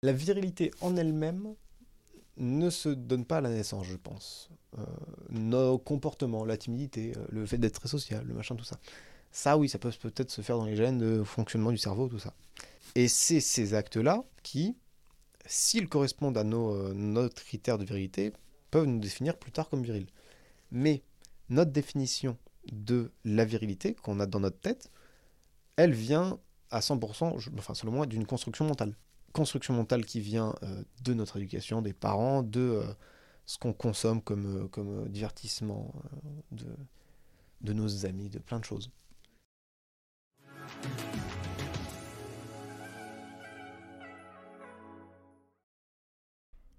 La 0.02 0.12
virilité 0.12 0.70
en 0.82 0.96
elle-même, 0.96 1.54
ne 2.36 2.70
se 2.70 2.88
donne 2.88 3.24
pas 3.24 3.38
à 3.38 3.40
la 3.40 3.50
naissance, 3.50 3.86
je 3.86 3.96
pense. 3.96 4.50
Euh, 4.78 4.84
nos 5.30 5.78
comportements, 5.78 6.44
la 6.44 6.56
timidité, 6.56 7.12
euh, 7.16 7.24
le 7.30 7.46
fait 7.46 7.58
d'être 7.58 7.78
très 7.80 7.88
social, 7.88 8.24
le 8.26 8.34
machin, 8.34 8.56
tout 8.56 8.64
ça. 8.64 8.78
Ça, 9.30 9.56
oui, 9.56 9.68
ça 9.68 9.78
peut 9.78 9.90
peut-être 10.00 10.30
se 10.30 10.42
faire 10.42 10.58
dans 10.58 10.64
les 10.64 10.76
gènes 10.76 10.98
de 10.98 11.22
fonctionnement 11.22 11.70
du 11.70 11.78
cerveau, 11.78 12.08
tout 12.08 12.18
ça. 12.18 12.34
Et 12.94 13.08
c'est 13.08 13.40
ces 13.40 13.74
actes-là 13.74 14.24
qui, 14.42 14.76
s'ils 15.46 15.88
correspondent 15.88 16.38
à 16.38 16.44
nos, 16.44 16.74
euh, 16.74 16.92
notre 16.94 17.42
de 17.44 17.84
virilité, 17.84 18.32
peuvent 18.70 18.86
nous 18.86 18.98
définir 18.98 19.36
plus 19.36 19.52
tard 19.52 19.68
comme 19.68 19.82
viril. 19.82 20.06
Mais 20.70 21.02
notre 21.48 21.70
définition 21.70 22.36
de 22.72 23.12
la 23.24 23.44
virilité 23.44 23.94
qu'on 23.94 24.20
a 24.20 24.26
dans 24.26 24.40
notre 24.40 24.58
tête, 24.58 24.90
elle 25.76 25.92
vient 25.92 26.38
à 26.70 26.80
100%, 26.80 27.50
enfin 27.58 27.74
selon 27.74 27.92
moi, 27.92 28.06
d'une 28.06 28.26
construction 28.26 28.64
mentale. 28.64 28.96
Construction 29.34 29.74
mentale 29.74 30.04
qui 30.04 30.20
vient 30.20 30.54
euh, 30.62 30.84
de 31.02 31.12
notre 31.12 31.38
éducation, 31.38 31.82
des 31.82 31.92
parents, 31.92 32.44
de 32.44 32.60
euh, 32.60 32.84
ce 33.46 33.58
qu'on 33.58 33.72
consomme 33.72 34.22
comme, 34.22 34.70
euh, 34.78 35.08
divertissement, 35.08 35.92
de 36.52 37.72
nos 37.72 38.06
amis, 38.06 38.30
de 38.30 38.38
plein 38.38 38.60
de 38.60 38.64
choses. 38.64 38.92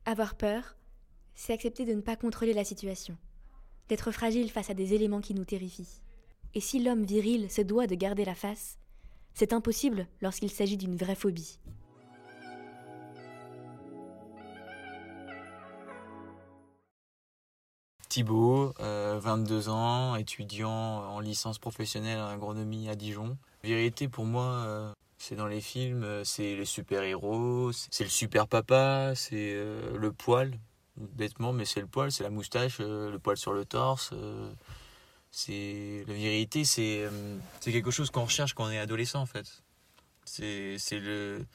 Avoir 0.06 0.36
peur, 0.36 0.78
c'est 1.34 1.52
accepter 1.52 1.84
de 1.84 1.94
ne 1.94 2.00
pas 2.00 2.16
contrôler 2.16 2.54
la 2.54 2.64
situation, 2.64 3.18
d'être 3.90 4.12
fragile 4.12 4.50
face 4.50 4.70
à 4.70 4.74
des 4.74 4.94
éléments 4.94 5.20
qui 5.20 5.34
nous 5.34 5.44
terrifient. 5.44 6.02
Et 6.54 6.62
si 6.62 6.82
l'homme 6.82 7.04
viril 7.04 7.52
se 7.52 7.62
doit 7.62 7.86
de 7.86 7.96
garder 7.96 8.24
la 8.24 8.34
face, 8.36 8.78
c'est 9.34 9.52
impossible 9.52 10.08
lorsqu'il 10.22 10.50
s'agit 10.50 10.78
d'une 10.78 10.96
vraie 10.96 11.16
phobie. 11.16 11.60
Thibaut, 18.16 18.74
22 18.80 19.68
ans, 19.68 20.16
étudiant 20.16 20.72
en 20.72 21.20
licence 21.20 21.60
professionnelle 21.60 22.18
en 22.18 22.30
agronomie 22.30 22.88
à 22.88 22.96
Dijon. 22.96 23.38
Vérité 23.62 24.08
pour 24.08 24.24
moi, 24.24 24.46
euh, 24.46 24.94
c'est 25.18 25.36
dans 25.36 25.48
les 25.48 25.60
films, 25.60 26.06
euh, 26.06 26.24
c'est 26.24 26.56
les 26.56 26.64
super-héros, 26.64 27.74
c'est 27.74 28.06
le 28.06 28.10
super 28.10 28.48
papa, 28.48 29.12
c'est 29.16 29.52
euh, 29.56 29.98
le 29.98 30.14
poil, 30.14 30.58
bêtement, 30.96 31.52
mais 31.52 31.66
c'est 31.66 31.82
le 31.82 31.88
poil, 31.88 32.10
c'est 32.10 32.24
la 32.24 32.30
moustache, 32.30 32.80
le 32.80 33.18
poil 33.18 33.36
sur 33.36 33.52
le 33.52 33.66
torse. 33.66 34.14
c'est 35.30 36.06
la 36.08 36.14
vérité, 36.14 36.64
c'est 36.64 37.10
quelque 37.66 37.92
chose 37.92 38.12
qu'on 38.12 38.24
recherche 38.24 38.54
quand 38.54 38.64
on 38.64 38.72
est 38.72 38.80
adolescent 38.80 39.20
en 39.20 39.26
fait. 39.26 39.62
C'est 40.24 40.80
le 40.94 41.46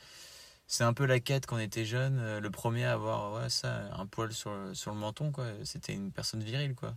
c'est 0.73 0.85
un 0.85 0.93
peu 0.93 1.05
la 1.05 1.21
quête 1.21 1.47
quand 1.47 1.57
on 1.57 1.61
était 1.61 1.85
jeune. 1.85 2.39
Le 2.39 2.51
premier 2.51 2.85
à 2.85 2.93
avoir 2.93 3.33
ouais, 3.35 3.51
ça, 3.51 3.93
un 3.95 4.07
poil 4.07 4.33
sur 4.33 4.55
le, 4.55 4.75
sur 4.75 4.93
le 4.93 4.97
menton, 4.97 5.33
quoi. 5.33 5.47
C'était 5.65 5.93
une 5.93 6.13
personne 6.13 6.43
virile, 6.43 6.75
quoi. 6.75 6.95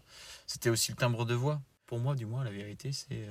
C'était 0.48 0.70
aussi 0.70 0.92
le 0.92 0.98
timbre 0.98 1.26
de 1.26 1.34
voix. 1.34 1.62
Pour 1.88 2.00
moi, 2.00 2.16
du 2.16 2.26
moins, 2.26 2.44
la 2.44 2.52
vérité, 2.52 2.92
c'est 2.92 3.28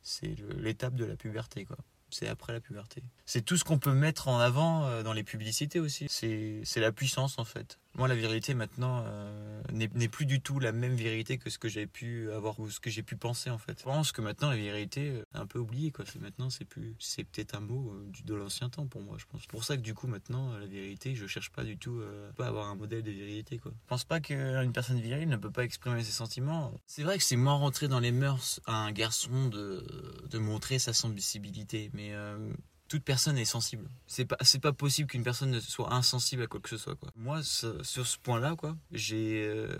c'est 0.00 0.34
l'étape 0.56 0.94
de 0.94 1.04
la 1.04 1.16
puberté, 1.16 1.64
quoi 1.64 1.76
c'est 2.12 2.28
après 2.28 2.52
la 2.52 2.60
puberté. 2.60 3.02
C'est 3.26 3.42
tout 3.42 3.56
ce 3.56 3.64
qu'on 3.64 3.78
peut 3.78 3.92
mettre 3.92 4.28
en 4.28 4.38
avant 4.38 4.84
euh, 4.84 5.02
dans 5.02 5.12
les 5.12 5.24
publicités 5.24 5.80
aussi. 5.80 6.06
C'est 6.08 6.80
la 6.80 6.92
puissance 6.92 7.38
en 7.38 7.44
fait. 7.44 7.78
Moi, 7.94 8.08
la 8.08 8.14
vérité 8.14 8.54
maintenant 8.54 9.04
euh, 9.06 9.62
n'est 9.70 10.08
plus 10.08 10.26
du 10.26 10.40
tout 10.40 10.58
la 10.58 10.72
même 10.72 10.94
vérité 10.94 11.38
que 11.38 11.50
ce 11.50 11.58
que 11.58 11.68
j'ai 11.68 11.86
pu 11.86 12.30
avoir 12.32 12.58
ou 12.58 12.70
ce 12.70 12.80
que 12.80 12.90
j'ai 12.90 13.02
pu 13.02 13.16
penser 13.16 13.50
en 13.50 13.58
fait. 13.58 13.78
Je 13.78 13.84
pense 13.84 14.12
que 14.12 14.20
maintenant 14.20 14.50
la 14.50 14.56
vérité 14.56 15.08
est 15.08 15.24
un 15.34 15.46
peu 15.46 15.58
oubliée 15.58 15.90
quoi. 15.90 16.04
Maintenant, 16.20 16.50
c'est 16.50 16.64
plus, 16.64 16.94
c'est 16.98 17.24
peut-être 17.24 17.54
un 17.54 17.60
mot 17.60 17.92
euh, 17.92 18.10
de 18.24 18.34
l'ancien 18.34 18.68
temps 18.70 18.86
pour 18.86 19.02
moi. 19.02 19.16
Je 19.18 19.26
pense. 19.26 19.42
C'est 19.42 19.50
pour 19.50 19.64
ça 19.64 19.76
que 19.76 19.82
du 19.82 19.94
coup 19.94 20.06
maintenant 20.06 20.56
la 20.58 20.66
vérité, 20.66 21.14
je 21.14 21.26
cherche 21.26 21.50
pas 21.50 21.64
du 21.64 21.76
tout 21.76 22.00
à 22.38 22.46
avoir 22.46 22.68
un 22.68 22.74
modèle 22.74 23.02
de 23.02 23.10
vérité 23.10 23.58
quoi. 23.58 23.72
Je 23.74 23.88
pense 23.88 24.04
pas 24.04 24.20
qu'une 24.20 24.72
personne 24.72 25.00
virile 25.00 25.28
ne 25.28 25.36
peut 25.36 25.50
pas 25.50 25.64
exprimer 25.64 26.02
ses 26.02 26.12
sentiments. 26.12 26.72
C'est 26.86 27.02
vrai 27.02 27.18
que 27.18 27.24
c'est 27.24 27.36
moins 27.36 27.54
rentré 27.54 27.88
dans 27.88 28.00
les 28.00 28.12
mœurs 28.12 28.60
à 28.66 28.74
un 28.74 28.92
garçon 28.92 29.48
de 29.48 29.84
de 30.30 30.38
montrer 30.38 30.78
sa 30.78 30.92
sensibilité, 30.92 31.90
mais 31.92 32.12
euh, 32.12 32.52
toute 32.92 33.04
personne 33.04 33.38
est 33.38 33.46
sensible. 33.46 33.88
C'est 34.06 34.26
pas, 34.26 34.36
c'est 34.42 34.58
pas 34.58 34.74
possible 34.74 35.08
qu'une 35.08 35.22
personne 35.22 35.50
ne 35.50 35.60
soit 35.60 35.94
insensible 35.94 36.42
à 36.42 36.46
quoi 36.46 36.60
que 36.60 36.68
ce 36.68 36.76
soit. 36.76 36.94
Moi, 37.16 37.42
sur 37.42 38.06
ce 38.06 38.18
point-là, 38.18 38.54
quoi, 38.54 38.76
j'ai, 38.90 39.46
euh, 39.46 39.78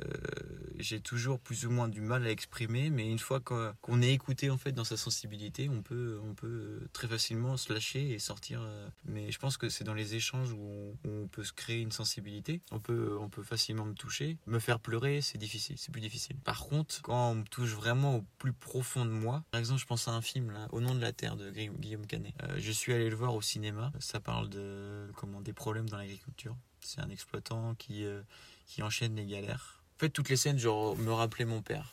j'ai 0.79 0.99
toujours 0.99 1.39
plus 1.39 1.67
ou 1.67 1.71
moins 1.71 1.89
du 1.89 2.01
mal 2.01 2.27
à 2.27 2.31
exprimer, 2.31 2.89
mais 2.89 3.11
une 3.11 3.19
fois 3.19 3.39
qu'on 3.41 4.01
est 4.01 4.15
écouté 4.15 4.49
en 4.49 4.57
fait 4.57 4.73
dans 4.73 4.85
sa 4.85 4.97
sensibilité, 4.97 5.69
on 5.69 5.83
peut, 5.83 6.19
on 6.25 6.33
peut 6.33 6.81
très 6.95 7.07
facilement 7.07 7.59
se 7.59 7.71
lâcher 7.71 8.13
et 8.13 8.19
sortir. 8.19 8.63
Euh. 8.63 8.89
Mais 9.05 9.31
je 9.31 9.39
pense 9.39 9.59
que 9.59 9.69
c'est 9.69 9.85
dans 9.85 9.93
les 9.93 10.15
échanges 10.15 10.51
où 10.53 10.97
on, 11.05 11.27
peut 11.27 11.45
se 11.45 11.53
créer 11.53 11.83
une 11.83 11.93
sensibilité. 11.93 12.63
On 12.71 12.81
peut, 12.81 13.19
on 13.21 13.29
peut 13.29 13.43
facilement 13.43 13.85
me 13.85 13.93
toucher. 13.93 14.39
Me 14.47 14.59
faire 14.59 14.81
pleurer, 14.81 15.21
c'est 15.21 15.37
difficile, 15.37 15.77
c'est 15.77 15.93
plus 15.93 16.01
difficile. 16.01 16.37
Par 16.45 16.61
contre, 16.61 17.03
quand 17.03 17.33
on 17.33 17.35
me 17.35 17.45
touche 17.45 17.75
vraiment 17.75 18.17
au 18.17 18.25
plus 18.39 18.55
profond 18.55 19.05
de 19.05 19.11
moi, 19.11 19.45
par 19.51 19.59
exemple, 19.59 19.83
je 19.83 19.87
pense 19.87 20.09
à 20.09 20.13
un 20.13 20.23
film 20.23 20.51
là, 20.51 20.67
Au 20.73 20.81
nom 20.81 20.95
de 20.95 21.01
la 21.01 21.13
terre 21.13 21.37
de 21.37 21.51
Guillaume 21.51 22.07
Canet. 22.07 22.33
Euh, 22.43 22.57
je 22.57 22.73
suis 22.73 22.95
allé 22.95 23.02
le 23.11 23.17
voir 23.17 23.35
au 23.35 23.43
cinéma. 23.43 23.93
Ça 23.99 24.21
parle 24.21 24.49
de 24.49 25.11
comment 25.17 25.41
des 25.41 25.53
problèmes 25.53 25.89
dans 25.89 25.97
l'agriculture. 25.97 26.57
C'est 26.81 27.01
un 27.01 27.09
exploitant 27.11 27.75
qui, 27.75 28.05
euh, 28.05 28.23
qui 28.67 28.83
enchaîne 28.83 29.15
les 29.17 29.27
galères. 29.27 29.83
En 29.97 30.01
fait, 30.01 30.11
toutes 30.11 30.29
les 30.29 30.37
scènes, 30.37 30.59
genre, 30.59 30.97
me 30.97 31.13
rappelaient 31.13 31.45
mon 31.45 31.63
père. 31.63 31.93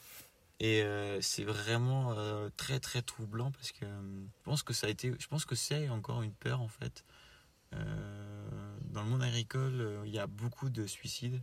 Et 0.60 0.84
euh, 0.84 1.22
c'est 1.22 1.44
vraiment 1.44 2.14
euh, 2.18 2.50
très 2.58 2.80
très 2.80 3.02
troublant 3.02 3.52
parce 3.52 3.72
que 3.72 3.86
je 3.86 4.44
pense 4.44 4.62
que 4.62 4.74
ça 4.74 4.88
a 4.88 4.90
été, 4.90 5.14
je 5.18 5.28
pense 5.28 5.46
que 5.46 5.56
c'est 5.56 5.88
encore 5.88 6.22
une 6.22 6.34
peur 6.34 6.60
en 6.62 6.68
fait. 6.68 7.06
dans 7.72 9.04
le 9.04 9.10
monde 9.10 9.24
agricole, 9.24 10.02
il 10.06 10.12
y 10.12 10.20
a 10.20 10.28
beaucoup 10.28 10.70
de 10.70 10.86
suicides 10.86 11.42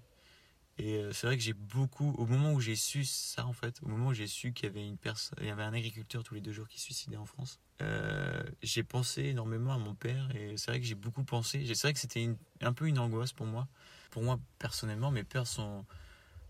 et 0.78 1.02
c'est 1.12 1.26
vrai 1.26 1.36
que 1.36 1.42
j'ai 1.42 1.54
beaucoup, 1.54 2.12
au 2.18 2.26
moment 2.26 2.52
où 2.52 2.60
j'ai 2.60 2.76
su 2.76 3.04
ça 3.04 3.46
en 3.46 3.52
fait, 3.52 3.80
au 3.82 3.88
moment 3.88 4.08
où 4.08 4.14
j'ai 4.14 4.26
su 4.26 4.52
qu'il 4.52 4.66
y 4.66 4.68
avait 4.68 4.86
une 4.86 4.98
personne, 4.98 5.38
il 5.40 5.46
y 5.46 5.50
avait 5.50 5.62
un 5.62 5.72
agriculteur 5.72 6.22
tous 6.22 6.34
les 6.34 6.40
deux 6.40 6.52
jours 6.52 6.68
qui 6.68 6.78
se 6.78 6.84
suicidait 6.84 7.16
en 7.16 7.26
France, 7.26 7.60
euh, 7.82 8.42
j'ai 8.62 8.82
pensé 8.82 9.24
énormément 9.24 9.72
à 9.72 9.78
mon 9.78 9.94
père 9.94 10.34
et 10.34 10.56
c'est 10.56 10.70
vrai 10.70 10.80
que 10.80 10.86
j'ai 10.86 10.94
beaucoup 10.94 11.24
pensé. 11.24 11.64
C'est 11.66 11.82
vrai 11.82 11.92
que 11.92 11.98
c'était 11.98 12.28
un 12.60 12.72
peu 12.72 12.86
une 12.86 12.98
angoisse 12.98 13.32
pour 13.32 13.46
moi. 13.46 13.68
Pour 14.10 14.22
moi, 14.22 14.40
personnellement, 14.58 15.10
mes 15.10 15.24
peurs 15.24 15.46
sont. 15.46 15.84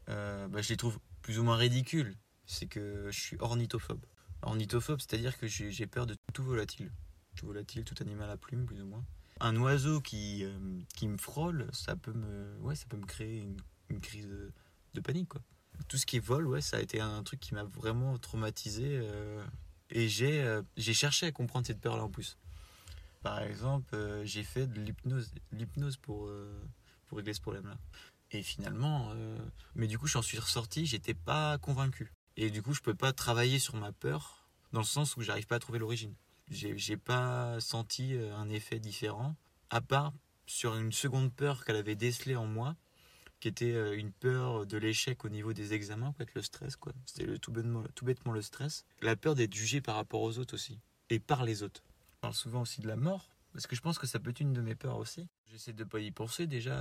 Euh, 0.09 0.47
bah, 0.49 0.63
je 0.63 0.69
les 0.69 0.77
trouve 0.77 0.99
plus 1.23 1.39
ou 1.39 1.43
moins 1.43 1.57
ridicules. 1.57 2.17
C'est 2.47 2.67
que 2.67 3.09
je 3.11 3.21
suis 3.21 3.37
ornithophobe. 3.41 4.05
Ornithophobe, 4.43 5.01
c'est-à-dire 5.01 5.37
que 5.37 5.49
j'ai 5.49 5.87
peur 5.87 6.07
de 6.07 6.17
tout 6.33 6.45
volatile. 6.45 6.93
Tout 7.35 7.47
volatile, 7.47 7.85
tout 7.85 7.97
animal 8.01 8.31
à 8.31 8.37
plumes, 8.37 8.67
plus 8.67 8.81
ou 8.81 8.87
moins. 8.87 9.05
Un 9.41 9.57
oiseau 9.57 10.01
qui, 10.01 10.45
euh, 10.45 10.59
qui 10.95 11.09
me 11.09 11.17
frôle, 11.17 11.67
ça 11.73 11.97
peut 11.97 12.13
me, 12.13 12.57
ouais, 12.61 12.77
ça 12.77 12.87
peut 12.89 12.97
me 12.97 13.05
créer 13.05 13.41
une, 13.41 13.57
une 13.91 14.01
crise 14.01 14.29
de, 14.29 15.01
panique. 15.01 15.29
Quoi. 15.29 15.43
Tout 15.89 15.99
ce 15.99 16.07
qui 16.07 16.17
est 16.17 16.21
vol, 16.21 16.47
ouais, 16.47 16.61
ça 16.61 16.79
a 16.79 16.81
été 16.81 17.01
un 17.01 17.23
truc 17.23 17.41
qui 17.41 17.55
m'a 17.55 17.65
vraiment 17.65 18.17
traumatisé. 18.19 19.01
Et 19.91 20.09
j'ai 20.09 20.43
euh, 20.43 20.63
j'ai 20.77 20.95
cherché 20.95 21.27
à 21.27 21.33
comprendre 21.33 21.67
cette 21.67 21.81
peur-là 21.81 22.05
en 22.05 22.11
plus. 22.11 22.37
Par 23.23 23.41
exemple, 23.41 23.95
euh, 23.95 24.25
j'ai 24.25 24.43
fait 24.43 24.67
de 24.67 24.81
l'hypnose, 25.53 25.97
pour, 25.97 26.27
euh, 26.27 26.61
pour 27.07 27.19
régler 27.19 27.35
ce 27.35 27.41
problème-là. 27.41 27.77
Et 28.33 28.43
finalement, 28.43 29.15
mais 29.77 29.87
du 29.87 30.01
coup, 30.01 30.09
j'en 30.09 30.21
suis 30.21 30.39
ressorti, 30.39 30.85
j'étais 30.85 31.15
pas 31.15 31.59
convaincu. 31.59 32.13
Et 32.37 32.51
du 32.51 32.61
coup, 32.61 32.75
je 32.75 32.81
peux 32.81 32.95
pas 32.95 33.13
travailler 33.13 33.61
sur 33.61 33.77
ma 33.77 33.93
peur 33.93 34.49
dans 34.73 34.81
le 34.81 34.85
sens 34.85 35.17
où 35.17 35.23
j'arrive 35.23 35.47
pas 35.47 35.57
à 35.57 35.59
trouver 35.61 35.79
l'origine. 35.79 36.13
J'ai 36.51 36.97
pas 36.97 37.61
senti 37.61 38.15
un 38.17 38.51
effet 38.51 38.81
différent, 38.81 39.37
à 39.71 39.81
part 39.81 40.13
sur 40.45 40.75
une 40.75 40.91
seconde 40.91 41.33
peur 41.33 41.65
qu'elle 41.65 41.77
avait 41.77 41.95
décelée 41.95 42.35
en 42.35 42.47
moi, 42.47 42.75
qui 43.41 43.49
était 43.49 43.73
euh, 43.73 43.99
une 43.99 44.13
peur 44.13 44.67
de 44.67 44.77
l'échec 44.79 45.25
au 45.25 45.29
niveau 45.29 45.53
des 45.53 45.75
examens, 45.75 46.13
peut-être 46.13 46.35
le 46.35 46.43
stress, 46.43 46.77
quoi. 46.77 46.93
C'était 47.05 47.39
tout, 47.39 47.53
bêtement, 47.53 47.85
tout 47.95 48.05
bêtement 48.05 48.33
le 48.33 48.43
stress. 48.43 48.85
La 49.03 49.17
peur 49.17 49.35
d'être 49.35 49.55
jugé 49.55 49.81
par 49.81 49.97
rapport 49.97 50.23
aux 50.23 50.39
autres 50.39 50.55
aussi, 50.55 50.79
et 51.11 51.19
par 51.19 51.45
les 51.45 51.63
autres. 51.63 51.83
On 52.19 52.21
parle 52.23 52.35
souvent 52.35 52.63
aussi 52.63 52.81
de 52.81 52.89
la 52.89 52.97
mort, 52.97 53.29
parce 53.53 53.67
que 53.67 53.77
je 53.77 53.81
pense 53.81 53.99
que 53.99 54.07
ça 54.07 54.19
peut 54.19 54.31
être 54.31 54.41
une 54.41 54.53
de 54.53 54.61
mes 54.61 54.75
peurs 54.75 54.99
aussi. 54.99 55.27
J'essaie 55.47 55.73
de 55.73 55.85
pas 55.85 56.01
y 56.01 56.11
penser 56.11 56.47
déjà 56.47 56.79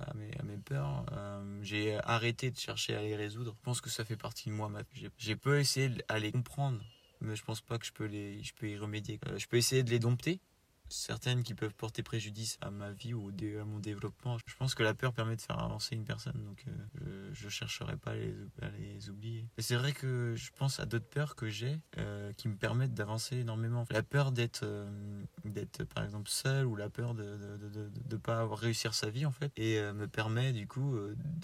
à 0.00 0.14
mes, 0.14 0.36
à 0.38 0.42
mes 0.42 0.56
peurs. 0.56 1.06
Euh, 1.12 1.60
j'ai 1.62 1.96
arrêté 2.02 2.50
de 2.50 2.58
chercher 2.58 2.94
à 2.94 3.02
les 3.02 3.14
résoudre. 3.14 3.54
Je 3.56 3.62
pense 3.62 3.80
que 3.80 3.90
ça 3.90 4.04
fait 4.04 4.16
partie 4.16 4.48
de 4.48 4.54
moi. 4.54 4.70
J'ai 5.16 5.36
peu 5.36 5.60
essayé 5.60 5.90
à 6.08 6.18
les 6.18 6.32
comprendre, 6.32 6.80
mais 7.20 7.36
je 7.36 7.44
pense 7.44 7.60
pas 7.60 7.78
que 7.78 7.86
je 7.86 7.92
peux, 7.92 8.06
les, 8.06 8.42
je 8.42 8.52
peux 8.54 8.68
y 8.68 8.76
remédier. 8.76 9.20
Euh, 9.28 9.38
je 9.38 9.46
peux 9.46 9.56
essayer 9.56 9.82
de 9.82 9.90
les 9.90 9.98
dompter, 9.98 10.40
certaines 10.88 11.42
qui 11.42 11.54
peuvent 11.54 11.74
porter 11.74 12.02
préjudice 12.02 12.58
à 12.60 12.70
ma 12.70 12.90
vie 12.92 13.14
ou 13.14 13.28
à 13.28 13.64
mon 13.64 13.78
développement. 13.78 14.38
Je 14.46 14.54
pense 14.56 14.74
que 14.74 14.82
la 14.82 14.94
peur 14.94 15.12
permet 15.12 15.36
de 15.36 15.40
faire 15.40 15.58
avancer 15.58 15.94
une 15.94 16.04
personne, 16.04 16.42
donc 16.44 16.64
euh, 16.66 17.30
je 17.32 17.46
ne 17.46 17.50
chercherai 17.50 17.96
pas 17.96 18.12
à 18.12 18.14
les, 18.14 18.34
à 18.62 18.68
les 18.70 19.10
oublier. 19.10 19.46
C'est 19.58 19.76
vrai 19.76 19.92
que 19.92 20.34
je 20.36 20.50
pense 20.56 20.80
à 20.80 20.86
d'autres 20.86 21.08
peurs 21.08 21.36
que 21.36 21.48
j'ai 21.48 21.78
euh, 21.98 22.32
qui 22.32 22.48
me 22.48 22.56
permettent 22.56 22.94
d'avancer 22.94 23.36
énormément. 23.38 23.84
La 23.90 24.02
peur 24.02 24.32
d'être, 24.32 24.62
euh, 24.64 25.22
d'être 25.44 25.84
par 25.84 26.04
exemple 26.04 26.28
seul 26.28 26.66
ou 26.66 26.76
la 26.76 26.88
peur 26.88 27.14
de 27.14 27.24
ne 27.24 27.88
de, 27.88 28.16
pas 28.16 28.46
réussir 28.54 28.94
sa 28.94 29.10
vie 29.10 29.26
en 29.26 29.30
fait, 29.30 29.52
et 29.56 29.80
me 29.92 30.06
permet 30.06 30.52
du 30.52 30.66
coup 30.66 30.96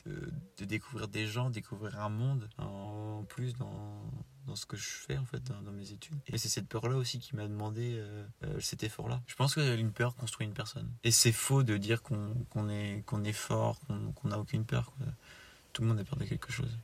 de, 0.04 0.64
découvrir 0.64 1.08
des 1.08 1.26
gens, 1.26 1.50
découvrir 1.50 2.00
un 2.00 2.08
monde 2.08 2.48
en 2.58 3.24
plus 3.28 3.54
dans, 3.54 4.02
dans 4.46 4.56
ce 4.56 4.66
que 4.66 4.76
je 4.76 4.88
fais 4.88 5.16
en 5.16 5.24
fait 5.24 5.42
dans, 5.44 5.72
mes 5.72 5.92
études. 5.92 6.14
Et 6.26 6.38
c'est 6.38 6.48
cette 6.48 6.68
peur-là 6.68 6.96
aussi 6.96 7.18
qui 7.18 7.34
m'a 7.36 7.46
demandé 7.46 7.94
euh, 7.96 8.24
euh, 8.44 8.60
cet 8.60 8.82
effort-là. 8.82 9.22
Je 9.26 9.34
pense 9.34 9.54
qu'une 9.54 9.92
peur 9.92 10.14
construit 10.14 10.46
une 10.46 10.54
personne. 10.54 10.90
Et 11.02 11.10
c'est 11.10 11.32
faux 11.32 11.62
de 11.62 11.76
dire 11.76 12.02
qu'on 12.02 12.68
est, 12.68 13.02
qu'on 13.06 13.24
est 13.24 13.32
fort, 13.32 13.80
qu'on 13.86 14.28
n'a 14.28 14.38
aucune 14.38 14.64
peur. 14.64 14.92
Tout 15.72 15.82
le 15.82 15.88
monde 15.88 15.98
a 15.98 16.04
peur 16.04 16.18
de 16.18 16.24
quelque 16.24 16.52
chose. 16.52 16.78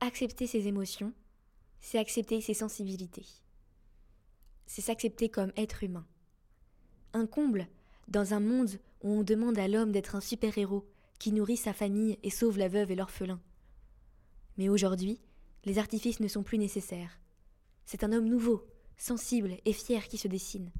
Accepter 0.00 0.46
ses 0.46 0.66
émotions, 0.66 1.12
c'est 1.80 1.98
accepter 1.98 2.40
ses 2.40 2.54
sensibilités. 2.54 3.26
C'est 4.66 4.82
s'accepter 4.82 5.28
comme 5.28 5.52
être 5.56 5.84
humain. 5.84 6.06
Un 7.12 7.26
comble 7.26 7.68
dans 8.08 8.34
un 8.34 8.40
monde 8.40 8.80
on 9.02 9.22
demande 9.22 9.58
à 9.58 9.68
l'homme 9.68 9.92
d'être 9.92 10.14
un 10.14 10.20
super-héros 10.20 10.86
qui 11.18 11.32
nourrit 11.32 11.56
sa 11.56 11.72
famille 11.72 12.18
et 12.22 12.30
sauve 12.30 12.58
la 12.58 12.68
veuve 12.68 12.90
et 12.90 12.96
l'orphelin. 12.96 13.40
Mais 14.56 14.68
aujourd'hui, 14.68 15.20
les 15.64 15.78
artifices 15.78 16.20
ne 16.20 16.28
sont 16.28 16.42
plus 16.42 16.58
nécessaires. 16.58 17.20
C'est 17.84 18.04
un 18.04 18.12
homme 18.12 18.28
nouveau, 18.28 18.64
sensible 18.96 19.56
et 19.64 19.72
fier 19.72 20.08
qui 20.08 20.18
se 20.18 20.28
dessine. 20.28 20.70